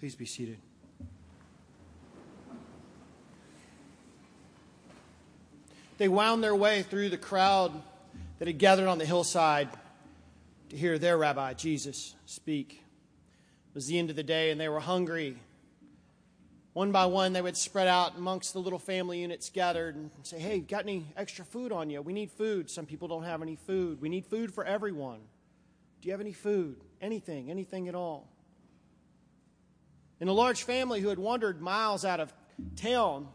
[0.00, 0.58] Please be seated.
[5.98, 7.72] They wound their way through the crowd
[8.38, 9.68] that had gathered on the hillside
[10.68, 12.84] to hear their rabbi, Jesus, speak.
[13.70, 15.36] It was the end of the day, and they were hungry.
[16.74, 20.38] One by one, they would spread out amongst the little family units gathered and say,
[20.38, 22.00] Hey, got any extra food on you?
[22.00, 22.70] We need food.
[22.70, 24.00] Some people don't have any food.
[24.00, 25.18] We need food for everyone.
[26.00, 26.76] Do you have any food?
[27.00, 28.28] Anything, anything at all?
[30.20, 32.32] In a large family who had wandered miles out of
[32.74, 33.28] town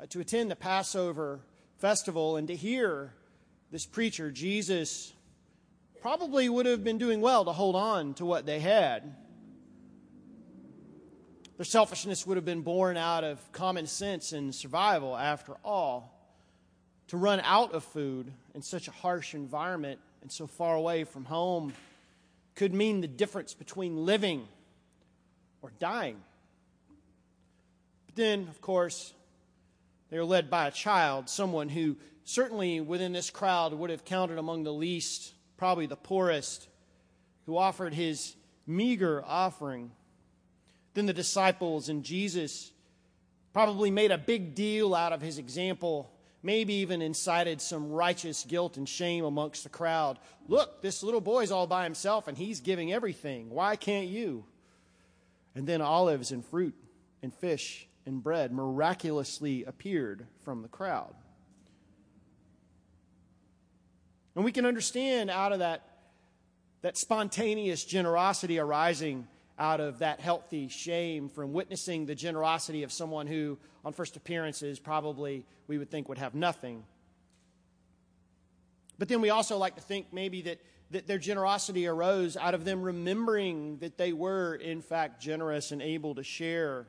[0.00, 1.40] uh, to attend the Passover
[1.76, 3.12] festival and to hear
[3.70, 5.12] this preacher, Jesus,
[6.00, 9.14] probably would have been doing well to hold on to what they had.
[11.58, 16.18] Their selfishness would have been born out of common sense and survival, after all.
[17.08, 21.26] To run out of food in such a harsh environment and so far away from
[21.26, 21.74] home
[22.54, 24.48] could mean the difference between living
[25.60, 26.20] or dying.
[28.12, 29.14] But then, of course,
[30.10, 34.36] they were led by a child, someone who certainly within this crowd would have counted
[34.36, 36.68] among the least, probably the poorest,
[37.46, 39.92] who offered his meager offering.
[40.92, 42.70] Then the disciples and Jesus
[43.54, 48.76] probably made a big deal out of his example, maybe even incited some righteous guilt
[48.76, 50.18] and shame amongst the crowd.
[50.48, 53.48] Look, this little boy's all by himself and he's giving everything.
[53.48, 54.44] Why can't you?
[55.54, 56.74] And then olives and fruit
[57.22, 61.14] and fish and bread miraculously appeared from the crowd.
[64.34, 65.82] And we can understand out of that,
[66.80, 69.26] that spontaneous generosity arising
[69.58, 74.78] out of that healthy shame from witnessing the generosity of someone who, on first appearances,
[74.78, 76.84] probably we would think would have nothing.
[78.98, 80.60] But then we also like to think maybe that,
[80.90, 85.82] that their generosity arose out of them remembering that they were, in fact, generous and
[85.82, 86.86] able to share.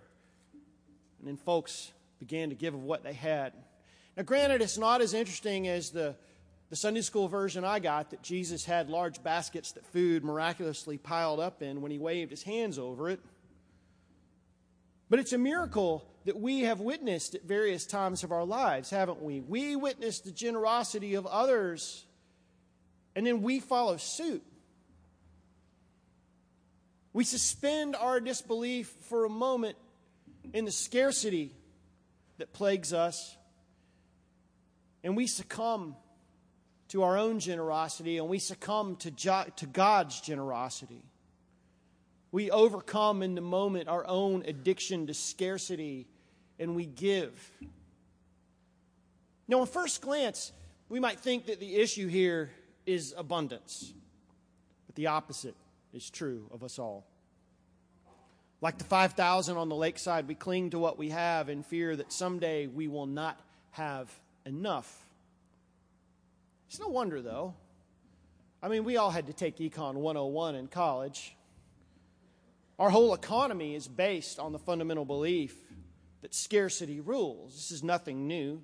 [1.24, 3.54] And then folks began to give of what they had.
[4.18, 6.18] Now, granted, it's not as interesting as the
[6.74, 11.40] the Sunday school version I got that Jesus had large baskets that food miraculously piled
[11.40, 13.20] up in when he waved his hands over it.
[15.08, 19.22] But it's a miracle that we have witnessed at various times of our lives, haven't
[19.22, 19.40] we?
[19.40, 22.06] We witness the generosity of others,
[23.16, 24.44] and then we follow suit.
[27.14, 29.78] We suspend our disbelief for a moment
[30.52, 31.52] in the scarcity
[32.38, 33.38] that plagues us,
[35.04, 35.96] and we succumb
[36.90, 41.02] to our own generosity and we succumb to, jo- to God's generosity.
[42.32, 46.08] We overcome in the moment our own addiction to scarcity
[46.60, 47.52] and we give.
[49.48, 50.52] Now, on first glance,
[50.88, 52.52] we might think that the issue here
[52.86, 53.92] is abundance,
[54.86, 55.56] but the opposite
[55.94, 57.08] is true of us all.
[58.64, 62.14] Like the 5,000 on the lakeside, we cling to what we have in fear that
[62.14, 63.38] someday we will not
[63.72, 64.10] have
[64.46, 65.06] enough.
[66.70, 67.56] It's no wonder, though.
[68.62, 71.36] I mean, we all had to take Econ 101 in college.
[72.80, 75.58] Our whole economy is based on the fundamental belief
[76.22, 77.56] that scarcity rules.
[77.56, 78.64] This is nothing new.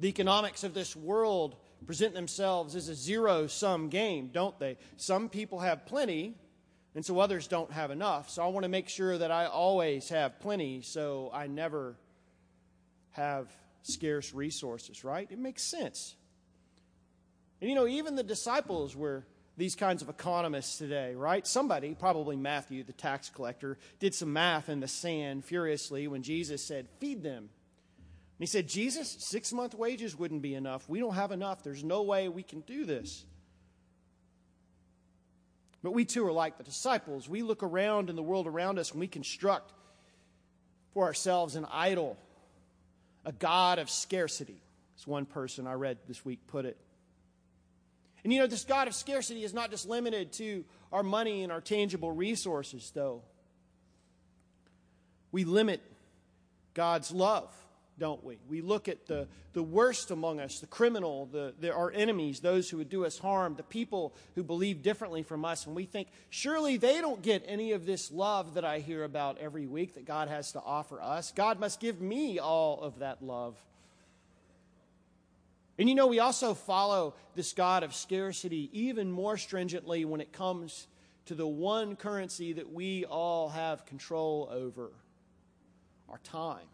[0.00, 1.54] The economics of this world
[1.86, 4.78] present themselves as a zero sum game, don't they?
[4.96, 6.34] Some people have plenty,
[6.96, 8.30] and so others don't have enough.
[8.30, 11.94] So I want to make sure that I always have plenty so I never
[13.10, 13.48] have
[13.82, 15.28] scarce resources, right?
[15.30, 16.16] It makes sense.
[17.60, 19.26] And you know, even the disciples were
[19.58, 21.46] these kinds of economists today, right?
[21.46, 26.64] Somebody, probably Matthew, the tax collector, did some math in the sand furiously when Jesus
[26.64, 27.50] said, Feed them.
[28.38, 30.88] And he said, Jesus, six month wages wouldn't be enough.
[30.88, 31.62] We don't have enough.
[31.62, 33.26] There's no way we can do this.
[35.86, 37.28] But we too are like the disciples.
[37.28, 39.72] We look around in the world around us and we construct
[40.92, 42.18] for ourselves an idol,
[43.24, 44.60] a God of scarcity,
[44.98, 46.76] as one person I read this week put it.
[48.24, 51.52] And you know, this God of scarcity is not just limited to our money and
[51.52, 53.22] our tangible resources, though.
[55.30, 55.80] We limit
[56.74, 57.54] God's love,
[57.98, 58.38] don't we?
[58.48, 62.68] We look at the, the worst among us, the criminal, the, the, our enemies, those
[62.68, 66.08] who would do us harm, the people who believe differently from us, and we think,
[66.28, 70.04] surely they don't get any of this love that I hear about every week that
[70.04, 71.32] God has to offer us.
[71.32, 73.56] God must give me all of that love.
[75.78, 80.32] And you know, we also follow this God of scarcity even more stringently when it
[80.32, 80.86] comes
[81.26, 84.92] to the one currency that we all have control over
[86.08, 86.66] our time.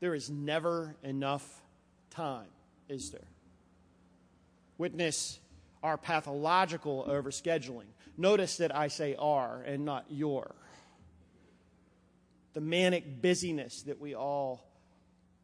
[0.00, 1.62] There is never enough
[2.10, 2.48] time,
[2.88, 3.28] is there?
[4.78, 5.38] Witness
[5.82, 7.86] our pathological overscheduling.
[8.16, 10.54] Notice that I say our and not your.
[12.52, 14.64] the manic busyness that we all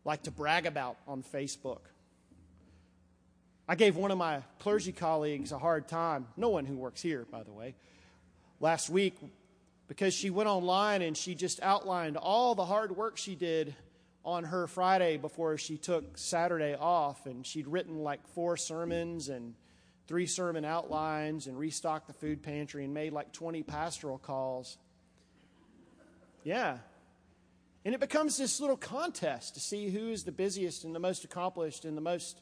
[0.04, 1.80] like to brag about on Facebook.
[3.68, 7.26] I gave one of my clergy colleagues a hard time, no one who works here,
[7.30, 7.74] by the way,
[8.60, 9.16] last week
[9.88, 13.74] because she went online and she just outlined all the hard work she did
[14.26, 17.24] on her Friday before she took Saturday off.
[17.24, 19.54] And she'd written like four sermons and
[20.08, 24.78] three sermon outlines and restocked the food pantry and made like 20 pastoral calls.
[26.42, 26.78] Yeah.
[27.84, 31.24] And it becomes this little contest to see who is the busiest and the most
[31.24, 32.40] accomplished and the most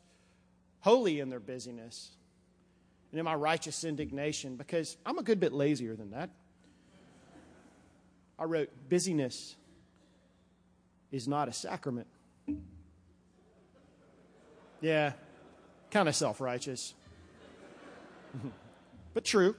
[0.81, 2.17] holy in their busyness.
[3.13, 6.31] And in my righteous indignation, because I'm a good bit lazier than that.
[8.39, 9.55] I wrote, busyness
[11.15, 12.09] is not a sacrament.
[14.81, 15.13] Yeah,
[15.93, 16.93] kind of self righteous.
[19.15, 19.55] but true.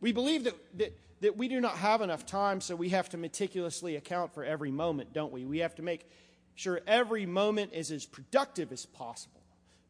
[0.00, 3.16] We believe that, that, that we do not have enough time, so we have to
[3.16, 5.44] meticulously account for every moment, don't we?
[5.44, 6.08] We have to make
[6.54, 9.40] sure every moment is as productive as possible.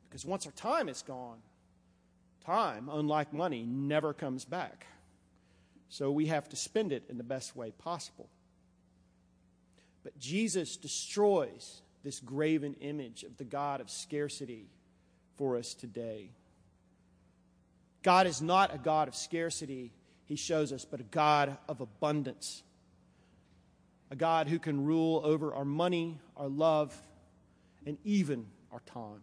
[0.09, 1.39] Because once our time is gone,
[2.47, 4.87] time, unlike money, never comes back.
[5.91, 8.31] So we have to spend it in the best way possible.
[10.05, 14.69] But Jesus destroys this graven image of the God of scarcity
[15.37, 16.31] for us today.
[18.03, 19.91] God is not a God of scarcity,
[20.27, 22.63] he shows us, but a God of abundance.
[24.11, 26.95] A God who can rule over our money, our love,
[27.87, 29.23] and even our time.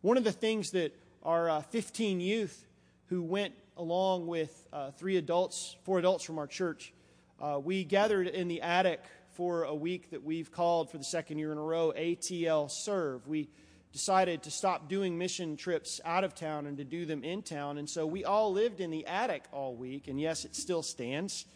[0.00, 0.94] One of the things that
[1.24, 2.66] our uh, 15 youth
[3.06, 6.92] who went along with uh, three adults, four adults from our church.
[7.40, 9.00] Uh, we gathered in the attic
[9.34, 13.28] for a week that we've called for the second year in a row ATL Serve.
[13.28, 13.48] We
[13.92, 17.78] decided to stop doing mission trips out of town and to do them in town.
[17.78, 20.08] And so we all lived in the attic all week.
[20.08, 21.46] And yes, it still stands.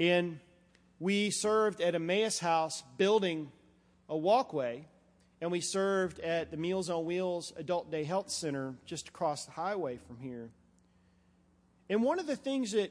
[0.00, 0.40] And
[0.98, 3.52] we served at Emmaus House building
[4.08, 4.86] a walkway
[5.40, 9.52] and we served at the Meals on Wheels Adult Day Health Center just across the
[9.52, 10.50] highway from here.
[11.88, 12.90] And one of the things that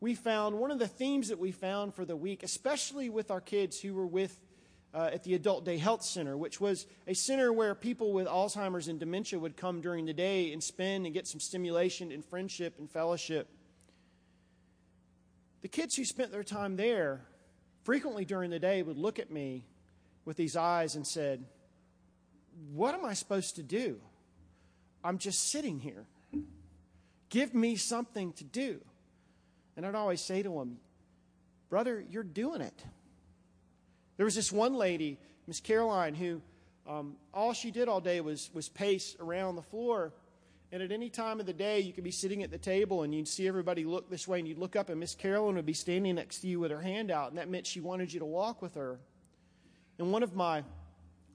[0.00, 3.40] we found, one of the themes that we found for the week, especially with our
[3.40, 4.40] kids who were with
[4.92, 8.88] uh, at the Adult Day Health Center, which was a center where people with Alzheimer's
[8.88, 12.74] and dementia would come during the day and spend and get some stimulation and friendship
[12.78, 13.48] and fellowship.
[15.60, 17.20] The kids who spent their time there
[17.84, 19.66] frequently during the day would look at me
[20.24, 21.44] with these eyes and said,
[22.72, 24.00] what am I supposed to do?
[25.04, 26.06] I'm just sitting here.
[27.28, 28.80] Give me something to do.
[29.76, 30.78] And I'd always say to him,
[31.68, 32.84] Brother, you're doing it.
[34.16, 36.42] There was this one lady, Miss Caroline, who
[36.86, 40.12] um, all she did all day was, was pace around the floor.
[40.72, 43.14] And at any time of the day, you could be sitting at the table and
[43.14, 45.72] you'd see everybody look this way, and you'd look up, and Miss Caroline would be
[45.72, 48.26] standing next to you with her hand out, and that meant she wanted you to
[48.26, 48.98] walk with her.
[49.98, 50.64] And one of my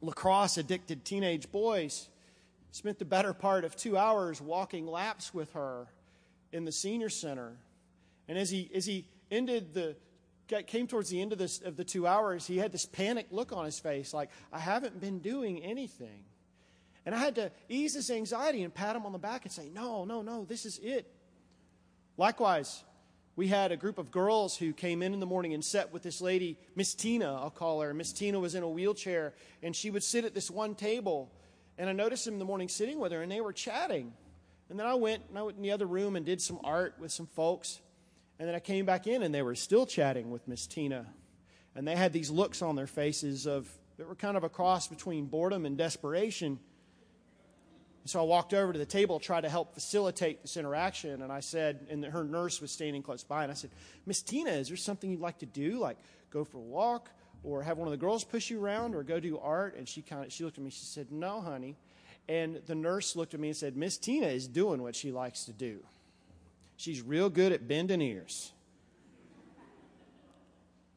[0.01, 2.09] lacrosse addicted teenage boys
[2.71, 5.87] spent the better part of two hours walking laps with her
[6.51, 7.57] in the senior center.
[8.27, 9.95] And as he, as he ended the,
[10.67, 13.51] came towards the end of, this, of the two hours, he had this panic look
[13.51, 16.25] on his face like, I haven't been doing anything.
[17.05, 19.69] And I had to ease his anxiety and pat him on the back and say,
[19.69, 21.11] No, no, no, this is it.
[22.17, 22.83] Likewise,
[23.35, 26.01] we had a group of girls who came in in the morning and sat with
[26.01, 27.93] this lady, Miss Tina, I'll call her.
[27.93, 31.31] Miss Tina was in a wheelchair, and she would sit at this one table.
[31.77, 34.13] And I noticed them in the morning sitting with her, and they were chatting.
[34.69, 36.95] And then I went, and I went in the other room and did some art
[36.97, 37.81] with some folks.
[38.39, 41.05] And then I came back in, and they were still chatting with Miss Tina.
[41.75, 44.87] And they had these looks on their faces of that were kind of a cross
[44.87, 46.59] between boredom and desperation.
[48.05, 51.31] And so I walked over to the table, tried to help facilitate this interaction, and
[51.31, 53.71] I said, and her nurse was standing close by, and I said,
[54.05, 55.97] Miss Tina, is there something you'd like to do, like
[56.29, 57.09] go for a walk,
[57.43, 59.75] or have one of the girls push you around, or go do art?
[59.77, 61.77] And she kind of she looked at me, she said, No, honey.
[62.27, 65.45] And the nurse looked at me and said, Miss Tina is doing what she likes
[65.45, 65.79] to do.
[66.77, 68.51] She's real good at bending ears.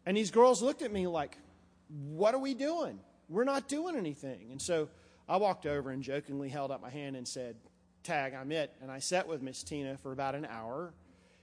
[0.05, 1.37] And these girls looked at me like,
[1.89, 2.99] What are we doing?
[3.29, 4.49] We're not doing anything.
[4.51, 4.89] And so
[5.29, 7.57] I walked over and jokingly held up my hand and said,
[8.03, 8.73] Tag, I'm it.
[8.81, 10.95] And I sat with Miss Tina for about an hour.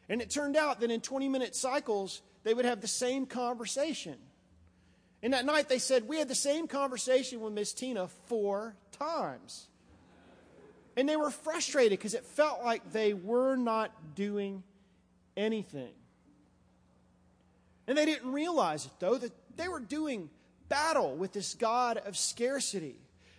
[0.10, 4.18] And it turned out that in 20 minute cycles, they would have the same conversation.
[5.22, 9.68] And that night they said, We had the same conversation with Miss Tina four times.
[10.98, 14.64] And they were frustrated because it felt like they were not doing
[15.36, 15.92] anything.
[17.88, 20.30] And they didn't realize it, though, that they were doing
[20.70, 22.96] battle with this God of scarcity.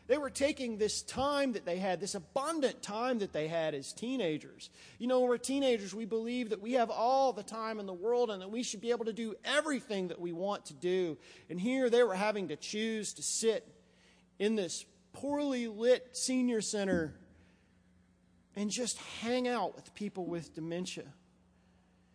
[0.06, 3.92] They were taking this time that they had, this abundant time that they had as
[3.92, 4.70] teenagers.
[4.98, 7.92] You know, when we're teenagers, we believe that we have all the time in the
[7.92, 11.18] world and that we should be able to do everything that we want to do.
[11.50, 13.66] And here they were having to choose to sit
[14.38, 17.14] in this poorly lit senior center
[18.56, 21.04] and just hang out with people with dementia.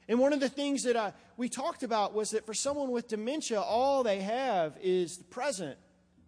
[0.07, 3.07] And one of the things that I, we talked about was that for someone with
[3.07, 5.77] dementia, all they have is the present,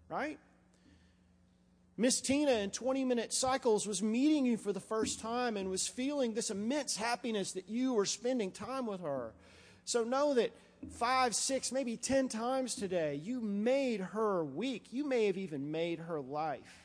[0.08, 0.40] right?
[1.98, 5.88] Miss Tina in 20 minute cycles was meeting you for the first time and was
[5.88, 9.34] feeling this immense happiness that you were spending time with her.
[9.86, 10.52] So know that
[10.92, 14.86] five, six, maybe 10 times today, you made her week.
[14.92, 16.83] You may have even made her life.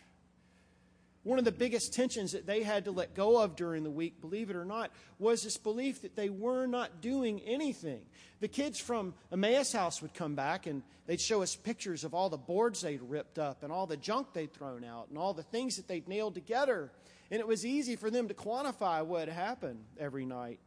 [1.29, 4.19] One of the biggest tensions that they had to let go of during the week,
[4.23, 8.01] believe it or not, was this belief that they were not doing anything.
[8.41, 12.31] The kids from Emmaus House would come back and they'd show us pictures of all
[12.31, 15.43] the boards they'd ripped up and all the junk they'd thrown out and all the
[15.43, 16.91] things that they'd nailed together.
[17.31, 20.61] And it was easy for them to quantify what happened every night.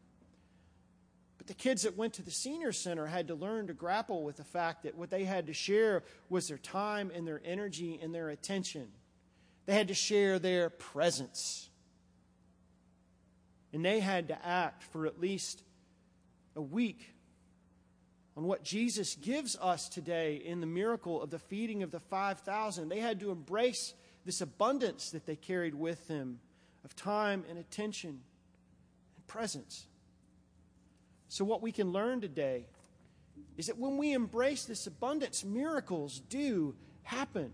[1.40, 4.38] But the kids that went to the senior center had to learn to grapple with
[4.38, 8.14] the fact that what they had to share was their time and their energy and
[8.14, 8.90] their attention.
[9.72, 11.70] They had to share their presence.
[13.72, 15.64] And they had to act for at least
[16.58, 17.16] a week
[18.36, 22.90] on what Jesus gives us today in the miracle of the feeding of the 5,000.
[22.90, 23.94] They had to embrace
[24.26, 26.42] this abundance that they carried with them
[26.84, 28.20] of time and attention
[29.16, 29.88] and presence.
[31.30, 32.66] So, what we can learn today
[33.56, 37.54] is that when we embrace this abundance, miracles do happen.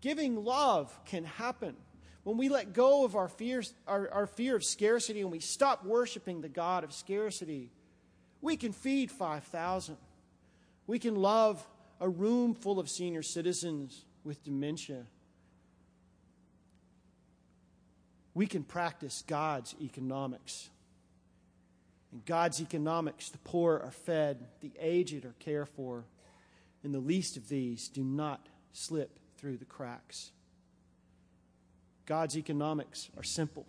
[0.00, 1.76] Giving love can happen.
[2.22, 5.84] When we let go of our, fears, our, our fear of scarcity and we stop
[5.84, 7.70] worshiping the God of scarcity,
[8.40, 9.96] we can feed 5,000.
[10.86, 11.66] We can love
[12.00, 15.06] a room full of senior citizens with dementia.
[18.34, 20.68] We can practice God's economics.
[22.12, 26.04] In God's economics, the poor are fed, the aged are cared for,
[26.84, 30.30] and the least of these do not slip through the cracks.
[32.06, 33.66] God's economics are simple.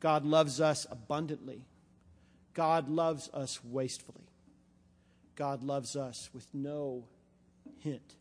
[0.00, 1.64] God loves us abundantly.
[2.52, 4.28] God loves us wastefully.
[5.34, 7.04] God loves us with no
[7.78, 8.14] hint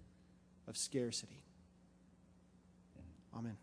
[0.67, 1.43] of scarcity.
[3.35, 3.57] Amen.